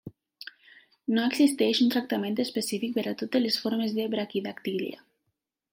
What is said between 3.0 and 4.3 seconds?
a totes les formes de